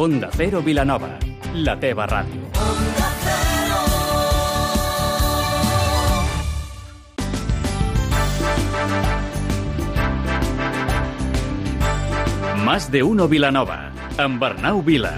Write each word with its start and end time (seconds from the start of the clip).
Onda 0.00 0.30
Cero 0.32 0.62
Vilanova, 0.62 1.18
la 1.52 1.74
teva 1.78 2.06
ràdio. 2.08 2.40
Más 12.64 12.90
de 12.90 13.02
uno 13.02 13.28
Vilanova, 13.28 13.92
amb 14.16 14.42
Arnau 14.42 14.80
Vila. 14.80 15.12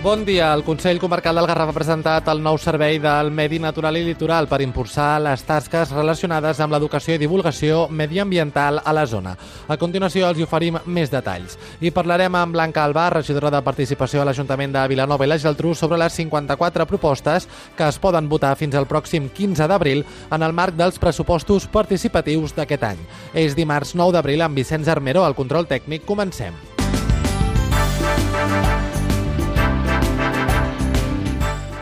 Bon 0.00 0.24
dia. 0.24 0.54
El 0.54 0.62
Consell 0.62 1.00
Comarcal 1.00 1.34
del 1.34 1.46
Garraf 1.50 1.72
ha 1.72 1.74
presentat 1.74 2.28
el 2.30 2.38
nou 2.38 2.54
servei 2.62 3.00
del 3.02 3.32
Medi 3.34 3.58
Natural 3.58 3.96
i 3.98 4.04
Litoral 4.06 4.46
per 4.46 4.60
impulsar 4.62 5.16
les 5.24 5.42
tasques 5.42 5.90
relacionades 5.90 6.60
amb 6.62 6.76
l'educació 6.76 7.16
i 7.16 7.18
divulgació 7.18 7.88
mediambiental 7.90 8.78
a 8.78 8.94
la 8.94 9.04
zona. 9.10 9.34
A 9.66 9.76
continuació 9.76 10.28
els 10.28 10.38
hi 10.38 10.46
oferim 10.46 10.78
més 10.86 11.10
detalls. 11.10 11.58
I 11.82 11.90
parlarem 11.90 12.38
amb 12.38 12.54
Blanca 12.54 12.86
Alba, 12.86 13.08
regidora 13.16 13.50
de 13.50 13.64
Participació 13.66 14.22
a 14.22 14.28
l'Ajuntament 14.30 14.78
de 14.78 14.86
Vilanova 14.94 15.26
i 15.26 15.32
la 15.34 15.42
Geltrú, 15.42 15.74
sobre 15.74 15.98
les 15.98 16.14
54 16.14 16.86
propostes 16.86 17.50
que 17.74 17.90
es 17.90 17.98
poden 17.98 18.30
votar 18.30 18.54
fins 18.54 18.78
al 18.78 18.86
pròxim 18.86 19.26
15 19.34 19.66
d'abril 19.66 20.06
en 20.30 20.46
el 20.46 20.54
marc 20.54 20.78
dels 20.78 21.02
pressupostos 21.02 21.66
participatius 21.66 22.54
d'aquest 22.54 22.90
any. 22.94 23.06
És 23.34 23.58
dimarts 23.58 23.96
9 23.98 24.14
d'abril 24.14 24.46
amb 24.46 24.62
Vicenç 24.62 24.94
Armero, 24.94 25.26
al 25.26 25.34
control 25.34 25.66
tècnic. 25.66 26.06
Comencem. 26.06 26.77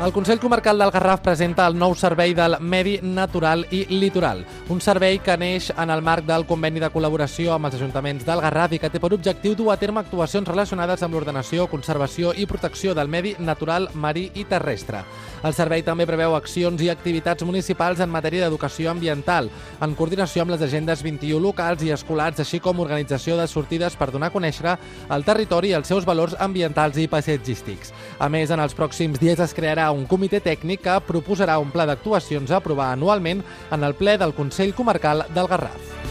El 0.06 0.12
Consell 0.12 0.38
Comarcal 0.38 0.78
del 0.78 0.92
Garraf 0.94 1.18
presenta 1.18 1.64
el 1.66 1.74
nou 1.74 1.96
servei 1.98 2.30
del 2.30 2.54
Medi 2.62 3.00
Natural 3.02 3.64
i 3.74 3.80
Litoral, 3.90 4.44
un 4.70 4.78
servei 4.78 5.16
que 5.18 5.34
neix 5.34 5.72
en 5.74 5.90
el 5.90 6.04
marc 6.06 6.22
del 6.28 6.44
conveni 6.46 6.78
de 6.78 6.92
col·laboració 6.94 7.56
amb 7.56 7.66
els 7.66 7.74
ajuntaments 7.74 8.22
del 8.22 8.38
Garraf 8.44 8.76
i 8.76 8.78
que 8.78 8.86
té 8.86 9.00
per 9.02 9.10
objectiu 9.16 9.56
dur 9.58 9.72
a 9.72 9.76
terme 9.80 9.98
actuacions 9.98 10.46
relacionades 10.46 11.02
amb 11.02 11.16
l'ordenació, 11.16 11.66
conservació 11.66 12.30
i 12.38 12.46
protecció 12.46 12.94
del 12.94 13.10
medi 13.10 13.32
natural, 13.40 13.88
marí 13.94 14.28
i 14.38 14.44
terrestre. 14.46 15.00
El 15.42 15.56
servei 15.58 15.82
també 15.82 16.06
preveu 16.06 16.36
accions 16.38 16.86
i 16.86 16.92
activitats 16.94 17.42
municipals 17.42 17.98
en 17.98 18.14
matèria 18.14 18.46
d'educació 18.46 18.92
ambiental, 18.94 19.50
en 19.82 19.98
coordinació 19.98 20.46
amb 20.46 20.54
les 20.54 20.62
agendes 20.62 21.02
21 21.02 21.42
locals 21.42 21.82
i 21.82 21.90
escolars, 21.90 22.38
així 22.38 22.62
com 22.62 22.78
organització 22.86 23.40
de 23.40 23.48
sortides 23.50 23.98
per 23.98 24.12
donar 24.14 24.30
a 24.30 24.36
conèixer 24.38 24.78
el 25.10 25.26
territori 25.26 25.74
i 25.74 25.76
els 25.80 25.90
seus 25.90 26.06
valors 26.06 26.38
ambientals 26.38 26.94
i 27.02 27.10
paisatgístics. 27.10 27.90
A 28.22 28.30
més, 28.30 28.54
en 28.54 28.62
els 28.62 28.78
pròxims 28.78 29.18
dies 29.18 29.42
es 29.42 29.54
crearà 29.54 29.90
un 29.96 30.06
comitè 30.06 30.42
tècnic 30.44 30.84
que 30.86 30.96
proposarà 31.08 31.58
un 31.62 31.72
pla 31.74 31.88
d'actuacions 31.88 32.52
a 32.52 32.60
aprovar 32.60 32.92
anualment 32.92 33.42
en 33.72 33.86
el 33.88 33.96
ple 33.98 34.18
del 34.20 34.36
Consell 34.36 34.76
Comarcal 34.76 35.26
del 35.34 35.48
Garraf. 35.50 36.05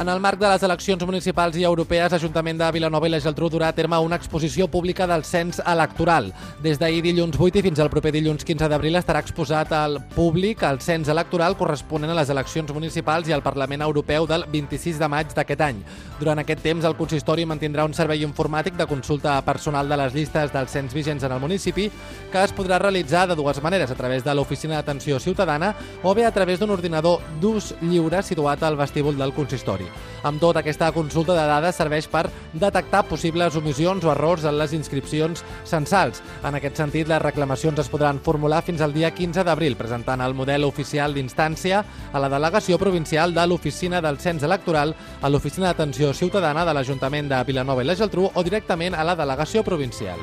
En 0.00 0.08
el 0.08 0.18
marc 0.18 0.38
de 0.40 0.48
les 0.48 0.62
eleccions 0.64 1.02
municipals 1.04 1.58
i 1.60 1.64
europees, 1.68 2.14
l'Ajuntament 2.14 2.56
de 2.56 2.70
Vilanova 2.72 3.04
i 3.04 3.10
la 3.12 3.18
Geltrú 3.20 3.50
durà 3.52 3.66
a 3.68 3.74
terme 3.76 3.98
una 4.00 4.16
exposició 4.16 4.64
pública 4.72 5.04
del 5.06 5.26
cens 5.28 5.58
electoral. 5.60 6.30
Des 6.64 6.78
d'ahir 6.80 7.02
dilluns 7.04 7.36
8 7.36 7.60
i 7.60 7.62
fins 7.66 7.82
al 7.84 7.90
proper 7.92 8.14
dilluns 8.14 8.46
15 8.48 8.70
d'abril 8.72 8.96
estarà 8.96 9.20
exposat 9.20 9.74
al 9.76 9.98
públic 10.14 10.64
el 10.64 10.80
cens 10.80 11.10
electoral 11.12 11.58
corresponent 11.60 12.14
a 12.14 12.16
les 12.16 12.32
eleccions 12.32 12.72
municipals 12.72 13.28
i 13.28 13.36
al 13.36 13.44
Parlament 13.44 13.84
Europeu 13.84 14.24
del 14.30 14.46
26 14.48 15.02
de 15.02 15.08
maig 15.12 15.34
d'aquest 15.36 15.66
any. 15.66 15.84
Durant 16.16 16.40
aquest 16.40 16.64
temps, 16.64 16.88
el 16.88 16.96
consistori 16.96 17.44
mantindrà 17.44 17.84
un 17.84 17.92
servei 17.92 18.24
informàtic 18.24 18.80
de 18.80 18.88
consulta 18.88 19.36
personal 19.44 19.84
de 19.84 20.00
les 20.00 20.16
llistes 20.16 20.56
del 20.56 20.72
cens 20.72 20.96
vigents 20.96 21.28
en 21.28 21.36
el 21.36 21.44
municipi 21.44 21.90
que 22.32 22.46
es 22.46 22.56
podrà 22.56 22.80
realitzar 22.80 23.26
de 23.28 23.36
dues 23.36 23.60
maneres, 23.60 23.92
a 23.92 24.00
través 24.00 24.24
de 24.24 24.32
l'Oficina 24.32 24.80
d'Atenció 24.80 25.20
Ciutadana 25.20 25.74
o 26.02 26.14
bé 26.14 26.24
a 26.24 26.32
través 26.32 26.58
d'un 26.58 26.72
ordinador 26.72 27.20
d'ús 27.44 27.74
lliure 27.82 28.24
situat 28.24 28.64
al 28.64 28.80
vestíbul 28.80 29.20
del 29.20 29.36
consistori. 29.36 29.89
Amb 30.22 30.40
tot, 30.40 30.58
aquesta 30.60 30.90
consulta 30.92 31.32
de 31.36 31.46
dades 31.48 31.78
serveix 31.80 32.06
per 32.10 32.26
detectar 32.52 33.06
possibles 33.08 33.56
omissions 33.56 34.04
o 34.04 34.12
errors 34.12 34.44
en 34.44 34.58
les 34.58 34.74
inscripcions 34.76 35.44
censals. 35.64 36.20
En 36.44 36.58
aquest 36.58 36.76
sentit, 36.80 37.08
les 37.08 37.22
reclamacions 37.22 37.80
es 37.80 37.88
podran 37.88 38.20
formular 38.24 38.62
fins 38.66 38.84
al 38.84 38.92
dia 38.92 39.12
15 39.16 39.44
d'abril, 39.46 39.78
presentant 39.80 40.20
el 40.20 40.36
model 40.36 40.68
oficial 40.68 41.16
d'instància 41.16 41.84
a 42.12 42.20
la 42.20 42.28
delegació 42.32 42.78
provincial 42.78 43.34
de 43.34 43.46
l'Oficina 43.46 44.02
del 44.04 44.20
Cens 44.20 44.44
Electoral, 44.44 44.94
a 45.22 45.28
l'Oficina 45.32 45.70
d'Atenció 45.70 46.12
Ciutadana 46.12 46.66
de 46.68 46.76
l'Ajuntament 46.76 47.32
de 47.32 47.42
Vilanova 47.48 47.82
i 47.84 47.88
la 47.88 47.96
Geltrú 47.96 48.30
o 48.34 48.44
directament 48.44 48.94
a 48.94 49.06
la 49.06 49.16
delegació 49.16 49.64
provincial. 49.64 50.20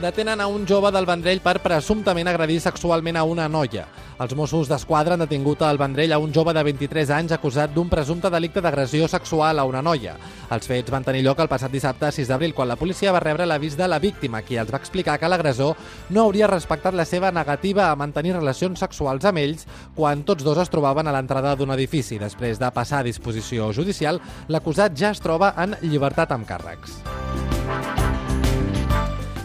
Detenen 0.00 0.40
a 0.40 0.46
un 0.46 0.66
jove 0.66 0.90
del 0.90 1.04
Vendrell 1.04 1.42
per 1.44 1.60
presumptament 1.60 2.28
agredir 2.30 2.60
sexualment 2.64 3.18
a 3.20 3.24
una 3.28 3.48
noia. 3.52 3.84
Els 4.20 4.32
Mossos 4.36 4.68
d'Esquadra 4.68 5.14
han 5.14 5.22
detingut 5.24 5.60
al 5.62 5.78
Vendrell 5.80 6.14
a 6.16 6.18
un 6.20 6.32
jove 6.32 6.54
de 6.56 6.62
23 6.64 7.12
anys 7.16 7.34
acusat 7.36 7.74
d'un 7.74 7.88
presumpte 7.92 8.30
delicte 8.32 8.62
d'agressió 8.64 9.08
sexual 9.08 9.60
a 9.60 9.66
una 9.68 9.82
noia. 9.84 10.16
Els 10.50 10.66
fets 10.68 10.90
van 10.92 11.04
tenir 11.04 11.22
lloc 11.26 11.40
el 11.44 11.52
passat 11.52 11.72
dissabte 11.72 12.10
6 12.12 12.32
d'abril, 12.32 12.54
quan 12.56 12.68
la 12.68 12.78
policia 12.80 13.12
va 13.12 13.20
rebre 13.20 13.46
l'avís 13.46 13.76
de 13.76 13.88
la 13.88 14.00
víctima, 14.00 14.42
qui 14.42 14.56
els 14.56 14.72
va 14.72 14.80
explicar 14.80 15.18
que 15.20 15.28
l'agressor 15.28 15.76
no 16.10 16.24
hauria 16.24 16.48
respectat 16.48 16.96
la 16.96 17.04
seva 17.04 17.30
negativa 17.30 17.90
a 17.90 17.96
mantenir 17.96 18.38
relacions 18.38 18.80
sexuals 18.80 19.28
amb 19.28 19.44
ells 19.44 19.68
quan 19.94 20.24
tots 20.24 20.44
dos 20.44 20.58
es 20.64 20.72
trobaven 20.72 21.08
a 21.08 21.16
l'entrada 21.16 21.54
d'un 21.56 21.76
edifici. 21.76 22.18
Després 22.18 22.58
de 22.58 22.72
passar 22.72 23.04
a 23.04 23.08
disposició 23.08 23.72
judicial, 23.72 24.20
l'acusat 24.48 24.96
ja 24.96 25.12
es 25.12 25.20
troba 25.20 25.54
en 25.60 25.76
llibertat 25.82 26.32
amb 26.32 26.48
càrrecs 26.48 27.19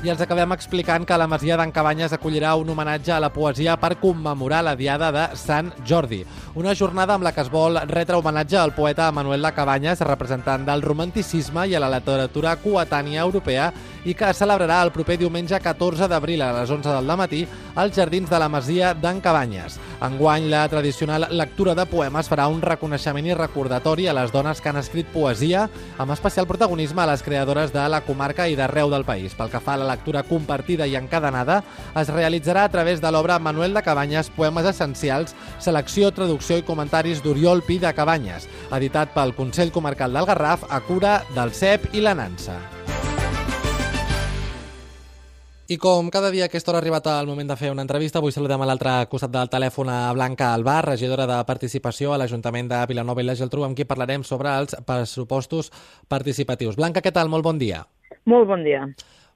i 0.06 0.10
els 0.14 0.22
acabem 0.22 0.52
explicant 0.54 1.02
que 1.08 1.16
la 1.18 1.26
Masia 1.26 1.56
d'en 1.58 1.72
Cabanyes 1.74 2.14
acollirà 2.14 2.52
un 2.60 2.70
homenatge 2.70 3.10
a 3.16 3.18
la 3.24 3.32
poesia 3.34 3.74
per 3.82 3.96
commemorar 3.98 4.60
la 4.62 4.76
Diada 4.78 5.10
de 5.12 5.24
Sant 5.40 5.72
Jordi. 5.82 6.20
Una 6.54 6.76
jornada 6.78 7.16
amb 7.16 7.26
la 7.26 7.32
que 7.34 7.42
es 7.42 7.50
vol 7.50 7.80
retre 7.90 8.20
homenatge 8.20 8.60
al 8.62 8.76
poeta 8.78 9.10
Manuel 9.12 9.42
de 9.42 9.52
Cabanyes, 9.58 10.04
representant 10.06 10.68
del 10.68 10.86
romanticisme 10.86 11.66
i 11.66 11.74
a 11.74 11.82
la 11.82 11.90
literatura 11.90 12.54
coetània 12.62 13.24
europea 13.26 13.72
i 14.06 14.14
que 14.14 14.30
es 14.30 14.38
celebrarà 14.38 14.84
el 14.86 14.94
proper 14.94 15.18
diumenge 15.18 15.58
14 15.58 16.08
d'abril 16.12 16.44
a 16.46 16.52
les 16.60 16.70
11 16.70 16.94
del 16.94 17.18
matí 17.18 17.42
als 17.74 17.98
Jardins 17.98 18.30
de 18.30 18.40
la 18.40 18.50
Masia 18.50 18.94
d'en 18.94 19.20
Cabanyes. 19.22 19.80
Enguany, 20.06 20.50
la 20.52 20.68
tradicional 20.70 21.28
lectura 21.32 21.74
de 21.74 21.88
poemes 21.90 22.30
farà 22.30 22.46
un 22.52 22.62
reconeixement 22.62 23.26
i 23.26 23.34
recordatori 23.34 24.06
a 24.08 24.14
les 24.14 24.32
dones 24.32 24.62
que 24.62 24.70
han 24.70 24.78
escrit 24.78 25.10
poesia, 25.10 25.66
amb 25.98 26.14
especial 26.14 26.46
protagonisme 26.46 27.02
a 27.02 27.10
les 27.10 27.24
creadores 27.24 27.74
de 27.74 27.88
la 27.90 28.04
comarca 28.06 28.48
i 28.48 28.56
d'arreu 28.60 28.92
del 28.94 29.08
país. 29.08 29.34
Pel 29.34 29.50
que 29.50 29.64
fa 29.64 29.74
a 29.74 29.82
la 29.82 29.95
lectura 29.96 30.24
compartida 30.28 30.86
i 30.86 30.94
encadenada, 31.00 31.62
es 31.98 32.12
realitzarà 32.14 32.68
a 32.68 32.74
través 32.74 33.02
de 33.02 33.12
l'obra 33.12 33.40
Manuel 33.40 33.74
de 33.74 33.82
Cabanyes, 33.82 34.30
Poemes 34.36 34.70
Essencials, 34.70 35.36
selecció, 35.58 36.12
traducció 36.12 36.60
i 36.60 36.68
comentaris 36.68 37.24
d'Oriol 37.24 37.64
Pi 37.66 37.80
de 37.82 37.96
Cabanyes, 37.96 38.50
editat 38.76 39.16
pel 39.16 39.34
Consell 39.34 39.74
Comarcal 39.74 40.14
del 40.14 40.30
Garraf 40.30 40.70
a 40.70 40.84
cura 40.86 41.22
del 41.36 41.56
CEP 41.56 41.94
i 41.96 42.06
la 42.06 42.16
Nansa. 42.20 42.60
I 45.66 45.80
com 45.82 46.12
cada 46.14 46.30
dia 46.30 46.44
a 46.46 46.46
aquesta 46.46 46.70
hora 46.70 46.78
ha 46.78 46.84
arribat 46.84 47.08
el 47.10 47.26
moment 47.26 47.48
de 47.50 47.56
fer 47.58 47.72
una 47.74 47.82
entrevista, 47.82 48.20
avui 48.22 48.30
saludem 48.30 48.62
a 48.62 48.68
l'altre 48.70 48.92
costat 49.10 49.32
del 49.34 49.50
telèfon 49.50 49.90
a 49.90 50.12
Blanca 50.14 50.52
Albar, 50.54 50.84
regidora 50.86 51.26
de 51.26 51.40
Participació 51.48 52.14
a 52.14 52.20
l'Ajuntament 52.22 52.70
de 52.70 52.84
Vilanova 52.92 53.24
i 53.24 53.26
la 53.26 53.34
Geltrú, 53.40 53.64
amb 53.66 53.74
qui 53.74 53.88
parlarem 53.90 54.22
sobre 54.22 54.54
els 54.54 54.78
pressupostos 54.86 55.72
participatius. 56.08 56.78
Blanca, 56.78 57.02
què 57.02 57.10
tal? 57.10 57.34
Molt 57.34 57.50
bon 57.50 57.58
dia. 57.58 57.82
Molt 58.30 58.46
bon 58.46 58.62
dia. 58.62 58.86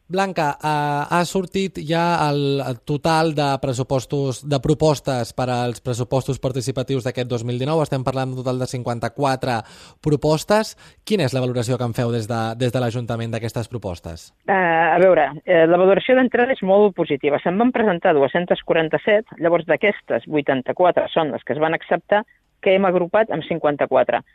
Blanca, 0.09 0.57
eh, 0.57 0.69
ha 1.15 1.21
sortit 1.25 1.77
ja 1.85 2.03
el, 2.25 2.63
total 2.81 3.35
de 3.37 3.45
pressupostos 3.61 4.41
de 4.49 4.57
propostes 4.59 5.35
per 5.37 5.45
als 5.53 5.83
pressupostos 5.85 6.39
participatius 6.41 7.05
d'aquest 7.05 7.29
2019. 7.29 7.85
Estem 7.85 8.01
parlant 8.07 8.33
d'un 8.33 8.41
total 8.41 8.57
de 8.57 8.67
54 8.71 9.59
propostes. 10.01 10.73
Quina 11.05 11.29
és 11.29 11.35
la 11.37 11.45
valoració 11.45 11.77
que 11.77 11.85
en 11.85 11.93
feu 11.93 12.09
des 12.15 12.25
de, 12.25 12.41
des 12.57 12.73
de 12.73 12.81
l'Ajuntament 12.81 13.37
d'aquestes 13.37 13.69
propostes? 13.69 14.31
Uh, 14.49 14.57
a 14.95 14.97
veure, 14.97 15.29
uh, 15.45 15.63
la 15.69 15.77
valoració 15.77 16.17
d'entrada 16.17 16.57
és 16.57 16.65
molt 16.65 16.97
positiva. 16.97 17.37
Se'n 17.43 17.61
van 17.61 17.69
presentar 17.75 18.17
247, 18.17 19.37
llavors 19.37 19.69
d'aquestes 19.69 20.25
84 20.25 21.05
són 21.13 21.37
les 21.37 21.45
que 21.45 21.53
es 21.53 21.61
van 21.61 21.77
acceptar, 21.77 22.25
que 22.65 22.73
hem 22.73 22.89
agrupat 22.89 23.29
amb 23.29 23.45
54 23.45 24.25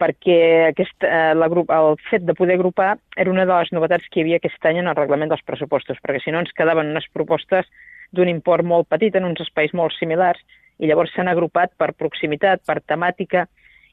perquè 0.00 0.38
aquest, 0.70 1.04
eh, 1.04 1.34
la 1.34 1.48
grup, 1.48 1.70
el 1.72 1.96
fet 2.10 2.24
de 2.26 2.34
poder 2.34 2.56
agrupar 2.56 2.96
era 3.16 3.30
una 3.30 3.46
de 3.46 3.52
les 3.52 3.72
novetats 3.72 4.06
que 4.10 4.20
hi 4.20 4.24
havia 4.26 4.40
aquest 4.40 4.64
any 4.68 4.80
en 4.82 4.88
el 4.88 4.96
reglament 4.98 5.32
dels 5.32 5.44
pressupostos, 5.44 6.00
perquè 6.02 6.22
si 6.22 6.34
no 6.34 6.42
ens 6.44 6.52
quedaven 6.56 6.92
unes 6.94 7.08
propostes 7.12 7.68
d'un 8.12 8.28
import 8.28 8.64
molt 8.64 8.88
petit 8.88 9.16
en 9.16 9.24
uns 9.24 9.40
espais 9.42 9.72
molt 9.74 9.96
similars 9.98 10.42
i 10.78 10.88
llavors 10.88 11.12
s'han 11.14 11.28
agrupat 11.28 11.72
per 11.78 11.94
proximitat, 11.96 12.62
per 12.66 12.80
temàtica 12.84 13.46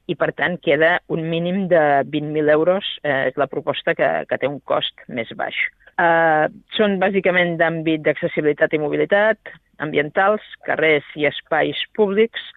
i 0.07 0.15
per 0.19 0.33
tant 0.35 0.57
queda 0.59 0.97
un 1.07 1.23
mínim 1.29 1.67
de 1.71 2.03
20.000 2.11 2.51
euros, 2.51 2.87
eh, 3.03 3.29
és 3.29 3.39
la 3.39 3.47
proposta 3.47 3.95
que, 3.95 4.09
que 4.27 4.37
té 4.37 4.49
un 4.49 4.59
cost 4.67 5.05
més 5.07 5.31
baix. 5.39 5.55
Eh, 5.93 6.47
són 6.75 6.97
bàsicament 6.99 7.55
d'àmbit 7.59 8.03
d'accessibilitat 8.03 8.73
i 8.73 8.81
mobilitat, 8.81 9.53
ambientals, 9.83 10.43
carrers 10.67 11.07
i 11.15 11.27
espais 11.29 11.79
públics, 11.95 12.51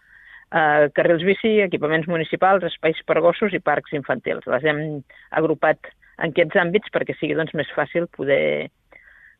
eh, 0.52 0.88
carrils 0.94 1.24
bici, 1.26 1.60
equipaments 1.64 2.08
municipals, 2.08 2.64
espais 2.68 2.98
per 3.06 3.20
gossos 3.24 3.54
i 3.54 3.60
parcs 3.60 3.94
infantils. 3.96 4.46
Les 4.46 4.64
hem 4.64 4.82
agrupat 5.30 5.90
en 6.18 6.32
aquests 6.32 6.58
àmbits 6.62 6.92
perquè 6.92 7.16
sigui 7.16 7.36
doncs, 7.38 7.54
més 7.54 7.70
fàcil 7.76 8.08
poder, 8.16 8.68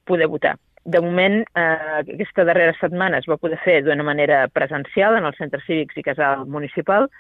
poder 0.05 0.29
votar. 0.32 0.56
De 0.87 1.00
moment, 1.03 1.41
eh, 1.58 2.03
aquesta 2.03 2.44
darrera 2.47 2.76
setmana 2.79 3.19
es 3.19 3.26
va 3.26 3.41
poder 3.43 3.58
fer 3.64 3.81
d'una 3.82 4.06
manera 4.06 4.47
presencial 4.49 5.17
en 5.17 5.25
els 5.26 5.38
centres 5.41 5.64
cívics 5.67 5.97
i 5.99 6.06
casal 6.06 6.47
municipal 6.47 7.11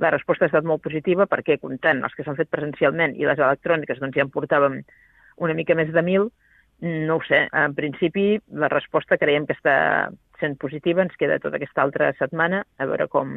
La 0.00 0.08
resposta 0.08 0.46
ha 0.46 0.48
estat 0.48 0.64
molt 0.64 0.80
positiva 0.80 1.26
perquè, 1.28 1.58
comptant 1.60 1.98
els 2.00 2.14
que 2.16 2.24
s'han 2.24 2.38
fet 2.38 2.48
presencialment 2.48 3.12
i 3.20 3.26
les 3.28 3.36
electròniques, 3.36 3.98
doncs 4.00 4.16
ja 4.16 4.24
en 4.24 4.30
portàvem 4.32 4.78
una 5.44 5.56
mica 5.58 5.74
més 5.76 5.90
de 5.92 6.00
1.000, 6.00 6.30
no 6.80 7.18
ho 7.18 7.22
sé, 7.26 7.42
en 7.52 7.74
principi 7.76 8.38
la 8.62 8.70
resposta 8.72 9.18
creiem 9.20 9.44
que 9.44 9.52
està 9.58 9.74
sent 10.40 10.58
positiva, 10.60 11.04
ens 11.06 11.16
queda 11.20 11.40
tota 11.42 11.60
aquesta 11.60 11.84
altra 11.84 12.12
setmana 12.18 12.64
a 12.78 12.88
veure 12.88 13.08
com, 13.12 13.34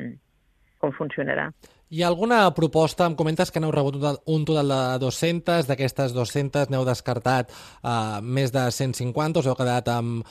com 0.81 0.93
funcionarà. 0.97 1.49
Hi 1.93 2.01
ha 2.01 2.07
alguna 2.09 2.39
proposta, 2.57 3.05
em 3.05 3.15
comentes 3.15 3.51
que 3.53 3.61
n'heu 3.61 3.71
rebut 3.71 3.99
un 4.33 4.45
total 4.49 4.71
de 4.73 4.81
200, 5.03 5.67
d'aquestes 5.69 6.15
200 6.15 6.71
n'heu 6.73 6.87
descartat 6.87 7.53
uh, 7.53 8.17
més 8.23 8.51
de 8.55 8.65
150, 8.65 9.43
us 9.43 9.49
heu 9.51 9.59
quedat 9.59 9.91
amb 9.93 10.25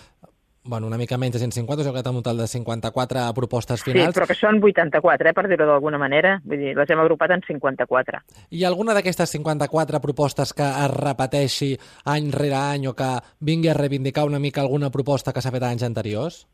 bueno, 0.64 0.86
una 0.86 0.98
mica 0.98 1.18
menys 1.18 1.34
de 1.34 1.40
150, 1.40 1.82
us 1.82 1.88
heu 1.88 1.94
quedat 1.94 2.08
amb 2.10 2.20
un 2.20 2.22
total 2.22 2.42
de 2.42 2.46
54 2.46 3.24
propostes 3.34 3.82
finals. 3.82 4.12
Sí, 4.12 4.18
però 4.18 4.28
que 4.30 4.36
són 4.38 4.60
84, 4.62 5.30
eh, 5.30 5.34
per 5.34 5.46
dir-ho 5.50 5.66
d'alguna 5.66 5.98
manera. 5.98 6.36
Vull 6.44 6.62
dir, 6.62 6.74
les 6.78 6.90
hem 6.90 7.02
agrupat 7.02 7.34
en 7.34 7.42
54. 7.46 8.22
Hi 8.50 8.62
ha 8.62 8.70
alguna 8.70 8.94
d'aquestes 8.94 9.34
54 9.34 10.00
propostes 10.04 10.54
que 10.54 10.66
es 10.66 10.90
repeteixi 10.94 11.72
any 12.14 12.30
rere 12.30 12.58
any 12.60 12.86
o 12.86 12.94
que 12.94 13.12
vingui 13.40 13.72
a 13.72 13.78
reivindicar 13.78 14.26
una 14.28 14.38
mica 14.38 14.62
alguna 14.62 14.90
proposta 14.90 15.32
que 15.32 15.42
s'ha 15.42 15.54
fet 15.54 15.66
anys 15.66 15.82
anteriors? 15.88 16.44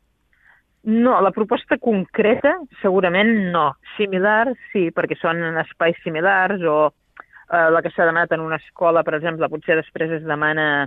No, 0.84 1.18
la 1.20 1.32
proposta 1.34 1.76
concreta 1.82 2.54
segurament 2.82 3.50
no. 3.52 3.66
Similar, 3.96 4.52
sí, 4.72 4.88
perquè 4.94 5.18
són 5.18 5.42
en 5.50 5.58
espais 5.64 5.98
similars 6.04 6.62
o 6.62 6.78
eh, 6.88 7.68
la 7.74 7.82
que 7.82 7.90
s'ha 7.90 8.06
demanat 8.06 8.32
en 8.36 8.44
una 8.44 8.60
escola, 8.62 9.02
per 9.04 9.16
exemple, 9.18 9.50
potser 9.50 9.76
després 9.80 10.14
es 10.20 10.26
demana 10.26 10.86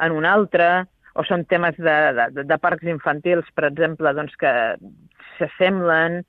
en 0.00 0.16
una 0.16 0.34
altra 0.36 0.70
o 1.18 1.24
són 1.26 1.44
temes 1.50 1.78
de, 1.80 1.96
de, 2.16 2.44
de 2.46 2.58
parcs 2.62 2.86
infantils, 2.86 3.48
per 3.56 3.66
exemple, 3.70 4.12
doncs, 4.14 4.36
que 4.38 4.52
s'assemblen, 5.38 6.20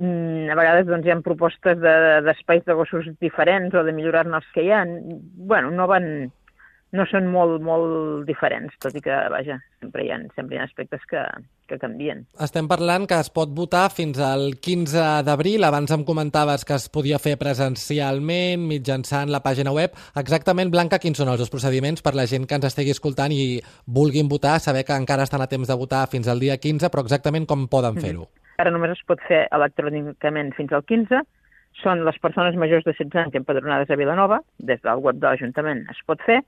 mm, 0.00 0.48
a 0.52 0.56
vegades 0.58 0.88
doncs, 0.88 1.06
hi 1.06 1.12
ha 1.12 1.20
propostes 1.26 1.82
d'espais 1.82 2.64
de, 2.64 2.70
de 2.70 2.78
gossos 2.78 3.10
diferents 3.20 3.74
o 3.74 3.84
de 3.84 3.92
millorar-ne 3.92 4.38
els 4.40 4.48
que 4.54 4.64
hi 4.64 4.72
ha. 4.72 4.84
bueno, 5.50 5.70
no 5.70 5.86
van, 5.90 6.30
no 6.96 7.04
són 7.10 7.26
molt, 7.28 7.60
molt 7.64 8.24
diferents, 8.28 8.72
tot 8.80 8.94
i 8.96 9.02
que, 9.04 9.14
vaja, 9.32 9.58
sempre 9.82 10.04
hi 10.04 10.10
ha, 10.12 10.18
sempre 10.36 10.56
hi 10.56 10.60
ha 10.60 10.64
aspectes 10.64 11.02
que, 11.10 11.20
que 11.68 11.78
canvien. 11.80 12.22
Estem 12.44 12.68
parlant 12.70 13.04
que 13.10 13.18
es 13.20 13.28
pot 13.34 13.52
votar 13.54 13.88
fins 13.92 14.20
al 14.24 14.54
15 14.64 15.04
d'abril. 15.26 15.66
Abans 15.68 15.92
em 15.92 16.06
comentaves 16.08 16.64
que 16.64 16.78
es 16.78 16.88
podia 16.92 17.20
fer 17.20 17.36
presencialment, 17.40 18.64
mitjançant 18.70 19.32
la 19.32 19.42
pàgina 19.44 19.74
web. 19.76 19.96
Exactament, 20.16 20.72
Blanca, 20.72 21.00
quins 21.02 21.20
són 21.20 21.32
els 21.32 21.44
dos 21.44 21.52
procediments 21.52 22.04
per 22.04 22.14
la 22.16 22.26
gent 22.30 22.48
que 22.48 22.56
ens 22.56 22.70
estigui 22.70 22.96
escoltant 22.96 23.34
i 23.36 23.60
vulguin 23.84 24.30
votar, 24.32 24.56
saber 24.64 24.86
que 24.88 24.96
encara 24.96 25.28
estan 25.28 25.44
a 25.44 25.50
temps 25.50 25.68
de 25.68 25.76
votar 25.76 26.06
fins 26.08 26.28
al 26.28 26.40
dia 26.40 26.56
15, 26.56 26.88
però 26.88 27.04
exactament 27.04 27.46
com 27.46 27.68
poden 27.68 28.00
fer-ho? 28.00 28.24
Mm 28.24 28.32
-hmm. 28.32 28.46
Ara 28.58 28.70
només 28.70 28.90
es 28.90 29.04
pot 29.06 29.20
fer 29.28 29.46
electrònicament 29.52 30.54
fins 30.56 30.72
al 30.72 30.82
15, 30.82 31.20
són 31.82 32.04
les 32.04 32.18
persones 32.18 32.56
majors 32.56 32.84
de 32.84 32.92
16 32.92 33.14
anys 33.22 33.34
empadronades 33.34 33.90
a 33.90 33.96
Vilanova, 33.96 34.40
des 34.58 34.80
del 34.82 34.98
web 35.04 35.20
de 35.20 35.28
l'Ajuntament 35.28 35.84
es 35.90 36.00
pot 36.06 36.20
fer, 36.26 36.42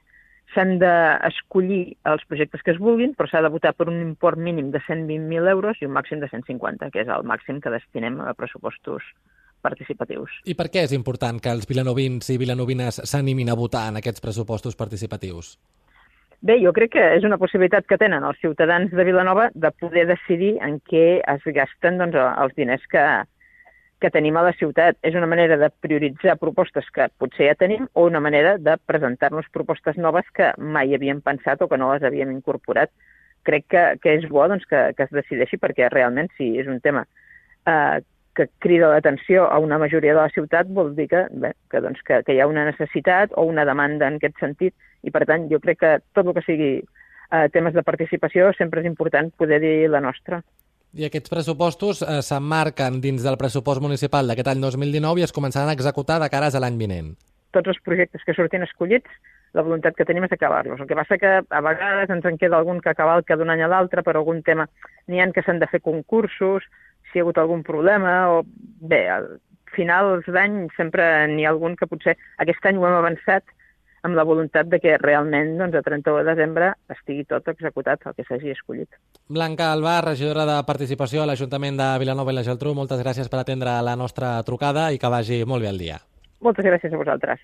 s'han 0.55 0.79
d'escollir 0.83 1.97
els 2.11 2.23
projectes 2.29 2.63
que 2.67 2.75
es 2.75 2.81
vulguin, 2.83 3.15
però 3.17 3.29
s'ha 3.31 3.43
de 3.45 3.51
votar 3.53 3.75
per 3.79 3.89
un 3.89 4.01
import 4.03 4.39
mínim 4.39 4.71
de 4.75 4.81
120.000 4.83 5.51
euros 5.51 5.81
i 5.81 5.89
un 5.89 5.95
màxim 5.95 6.21
de 6.21 6.29
150, 6.29 6.91
que 6.91 7.05
és 7.05 7.09
el 7.09 7.27
màxim 7.27 7.61
que 7.61 7.73
destinem 7.73 8.21
a 8.25 8.35
pressupostos 8.35 9.07
participatius. 9.63 10.41
I 10.49 10.57
per 10.57 10.71
què 10.73 10.87
és 10.87 10.95
important 10.97 11.41
que 11.43 11.53
els 11.53 11.69
vilanovins 11.69 12.33
i 12.33 12.39
vilanovines 12.41 13.03
s'animin 13.05 13.53
a 13.53 13.59
votar 13.59 13.89
en 13.91 14.01
aquests 14.01 14.25
pressupostos 14.25 14.77
participatius? 14.77 15.59
Bé, 16.41 16.57
jo 16.63 16.73
crec 16.73 16.95
que 16.95 17.03
és 17.19 17.25
una 17.29 17.37
possibilitat 17.37 17.85
que 17.85 17.99
tenen 18.01 18.25
els 18.25 18.39
ciutadans 18.41 18.89
de 18.97 19.05
Vilanova 19.05 19.51
de 19.53 19.71
poder 19.77 20.07
decidir 20.09 20.55
en 20.65 20.79
què 20.89 21.21
es 21.21 21.45
gasten 21.53 22.01
doncs, 22.01 22.17
els 22.17 22.55
diners 22.57 22.87
que, 22.89 23.03
que 24.01 24.11
tenim 24.11 24.37
a 24.37 24.45
la 24.47 24.53
ciutat. 24.57 24.99
És 25.07 25.17
una 25.19 25.29
manera 25.31 25.59
de 25.61 25.71
prioritzar 25.85 26.39
propostes 26.41 26.89
que 26.95 27.09
potser 27.21 27.51
ja 27.51 27.59
tenim 27.61 27.89
o 27.93 28.07
una 28.09 28.21
manera 28.21 28.57
de 28.59 28.77
presentar-nos 28.87 29.51
propostes 29.53 29.99
noves 30.01 30.29
que 30.35 30.53
mai 30.59 30.95
havíem 30.97 31.21
pensat 31.21 31.63
o 31.63 31.69
que 31.69 31.79
no 31.79 31.93
les 31.93 32.07
havíem 32.07 32.33
incorporat. 32.33 32.91
Crec 33.45 33.67
que, 33.73 33.85
que 34.03 34.17
és 34.19 34.29
bo 34.29 34.47
doncs, 34.49 34.67
que, 34.69 34.91
que 34.97 35.07
es 35.07 35.13
decideixi 35.13 35.61
perquè 35.61 35.89
realment 35.93 36.29
si 36.37 36.53
és 36.61 36.69
un 36.69 36.81
tema 36.85 37.07
eh, 37.67 38.01
que 38.35 38.49
crida 38.59 38.89
l'atenció 38.89 39.47
a 39.51 39.59
una 39.59 39.79
majoria 39.79 40.15
de 40.15 40.21
la 40.21 40.33
ciutat 40.33 40.69
vol 40.69 40.95
dir 40.97 41.09
que, 41.09 41.25
bé, 41.33 41.53
que, 41.71 41.81
doncs, 41.81 42.01
que, 42.07 42.23
que 42.25 42.37
hi 42.37 42.41
ha 42.41 42.49
una 42.49 42.65
necessitat 42.69 43.35
o 43.37 43.45
una 43.49 43.65
demanda 43.69 44.09
en 44.09 44.21
aquest 44.21 44.39
sentit 44.41 44.75
i 45.03 45.11
per 45.11 45.25
tant 45.29 45.49
jo 45.51 45.61
crec 45.61 45.81
que 45.81 45.93
tot 46.15 46.29
el 46.29 46.37
que 46.37 46.45
sigui 46.47 46.71
eh, 46.79 47.47
temes 47.53 47.75
de 47.75 47.85
participació 47.87 48.53
sempre 48.59 48.85
és 48.85 48.91
important 48.91 49.33
poder 49.37 49.61
dir 49.65 49.75
la 49.91 50.03
nostra. 50.05 50.41
I 50.93 51.07
aquests 51.07 51.31
pressupostos 51.31 52.01
eh, 52.03 52.19
s'emmarquen 52.27 52.99
dins 53.03 53.23
del 53.23 53.39
pressupost 53.39 53.83
municipal 53.83 54.27
d'aquest 54.27 54.49
any 54.51 54.63
2019 54.65 55.23
i 55.23 55.27
es 55.27 55.35
començaran 55.35 55.71
a 55.71 55.77
executar 55.79 56.19
de 56.23 56.29
cares 56.33 56.57
a 56.57 56.63
l'any 56.63 56.79
vinent. 56.81 57.13
Tots 57.55 57.71
els 57.71 57.79
projectes 57.87 58.25
que 58.27 58.35
surtin 58.35 58.67
escollits, 58.67 59.11
la 59.55 59.63
voluntat 59.67 59.95
que 59.99 60.07
tenim 60.07 60.27
és 60.27 60.35
acabar-los. 60.35 60.81
El 60.83 60.89
que 60.91 60.99
passa 60.99 61.19
que 61.19 61.31
a 61.43 61.61
vegades 61.67 62.11
ens 62.11 62.27
en 62.27 62.39
queda 62.39 62.59
algun 62.59 62.81
que 62.81 62.95
que 62.95 63.37
d'un 63.37 63.51
any 63.51 63.63
a 63.63 63.69
l'altre 63.69 64.03
per 64.03 64.17
algun 64.17 64.43
tema. 64.43 64.67
N'hi 65.07 65.21
han 65.21 65.33
que 65.33 65.43
s'han 65.43 65.59
de 65.59 65.67
fer 65.67 65.81
concursos, 65.81 66.67
si 67.11 67.19
hi 67.19 67.21
ha 67.21 67.23
hagut 67.23 67.39
algun 67.39 67.63
problema, 67.63 68.31
o 68.31 68.43
bé, 68.81 69.09
al 69.09 69.41
finals 69.75 70.27
d'any 70.27 70.69
sempre 70.77 71.27
n'hi 71.29 71.47
ha 71.47 71.51
algun 71.51 71.77
que 71.77 71.87
potser 71.87 72.17
aquest 72.39 72.67
any 72.67 72.79
ho 72.79 72.87
hem 72.87 72.99
avançat 72.99 73.45
amb 74.07 74.17
la 74.17 74.25
voluntat 74.25 74.69
de 74.71 74.81
que 74.81 74.97
realment 74.99 75.57
doncs, 75.59 75.77
a 75.77 75.83
31 75.87 76.23
de 76.23 76.35
desembre 76.35 76.73
estigui 76.93 77.25
tot 77.29 77.49
executat, 77.53 78.07
el 78.07 78.15
que 78.17 78.25
s'hagi 78.29 78.55
escollit. 78.55 78.89
Blanca 79.29 79.73
Alba, 79.73 80.01
regidora 80.07 80.47
de 80.49 80.59
Participació 80.67 81.23
a 81.23 81.29
l'Ajuntament 81.31 81.77
de 81.81 81.91
Vilanova 82.03 82.33
i 82.33 82.39
la 82.39 82.47
Geltrú, 82.47 82.75
moltes 82.75 83.03
gràcies 83.05 83.29
per 83.29 83.41
atendre 83.43 83.77
la 83.85 83.97
nostra 83.97 84.43
trucada 84.47 84.91
i 84.93 84.99
que 84.99 85.13
vagi 85.13 85.45
molt 85.45 85.63
bé 85.65 85.71
el 85.73 85.79
dia. 85.79 85.99
Moltes 86.41 86.65
gràcies 86.65 86.93
a 86.93 86.97
vosaltres. 86.97 87.39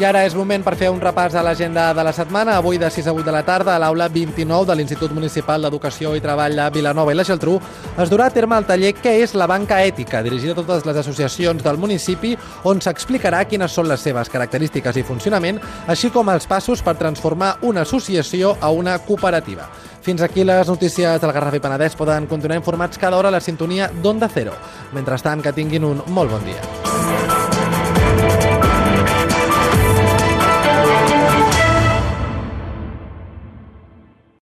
I 0.00 0.04
ara 0.08 0.22
és 0.24 0.32
moment 0.34 0.62
per 0.64 0.72
fer 0.80 0.88
un 0.90 1.00
repàs 1.00 1.34
a 1.36 1.42
l'agenda 1.44 1.90
de 1.94 2.02
la 2.02 2.14
setmana. 2.16 2.56
Avui 2.56 2.78
de 2.80 2.88
6 2.90 3.06
a 3.06 3.12
8 3.12 3.26
de 3.26 3.32
la 3.34 3.42
tarda 3.44 3.74
a 3.74 3.78
l'aula 3.78 4.08
29 4.08 4.66
de 4.66 4.76
l'Institut 4.78 5.12
Municipal 5.12 5.62
d'Educació 5.62 6.14
i 6.16 6.22
Treball 6.24 6.56
de 6.56 6.68
Vilanova 6.72 7.12
i 7.12 7.18
la 7.18 7.26
Geltrú 7.28 7.58
es 8.00 8.10
durà 8.10 8.26
a 8.26 8.34
terme 8.34 8.56
el 8.56 8.66
taller 8.66 8.94
Què 8.96 9.12
és 9.22 9.36
la 9.36 9.46
banca 9.46 9.82
ètica, 9.84 10.22
dirigida 10.24 10.56
a 10.56 10.60
totes 10.62 10.86
les 10.88 10.96
associacions 10.96 11.62
del 11.62 11.78
municipi, 11.78 12.32
on 12.64 12.80
s'explicarà 12.80 13.44
quines 13.44 13.72
són 13.72 13.90
les 13.90 14.00
seves 14.00 14.32
característiques 14.32 14.96
i 14.96 15.04
funcionament, 15.04 15.60
així 15.86 16.10
com 16.10 16.32
els 16.32 16.48
passos 16.48 16.82
per 16.82 16.96
transformar 16.96 17.58
una 17.62 17.84
associació 17.84 18.56
a 18.60 18.72
una 18.72 18.96
cooperativa. 18.98 19.68
Fins 20.02 20.22
aquí 20.22 20.42
les 20.42 20.66
notícies 20.66 21.20
del 21.20 21.32
Garraf 21.36 21.54
i 21.54 21.62
Penedès 21.62 21.94
poden 22.00 22.26
continuar 22.26 22.58
informats 22.58 22.98
cada 22.98 23.20
hora 23.20 23.28
a 23.28 23.36
la 23.36 23.44
sintonia 23.44 23.92
d'Onda 24.02 24.30
Cero. 24.32 24.56
Mentrestant, 24.96 25.44
que 25.44 25.52
tinguin 25.52 25.84
un 25.84 26.02
molt 26.08 26.32
bon 26.32 26.48
dia. 26.48 27.31